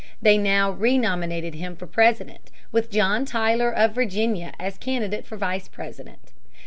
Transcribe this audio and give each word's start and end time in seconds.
They 0.19 0.35
now 0.39 0.71
renominated 0.71 1.53
him 1.53 1.75
for 1.75 1.85
President, 1.85 2.49
with 2.71 2.89
John 2.89 3.23
Tyler 3.23 3.69
of 3.71 3.93
Virginia 3.93 4.51
as 4.59 4.79
candidate 4.79 5.27
for 5.27 5.37
Vice 5.37 5.67
President. 5.67 6.33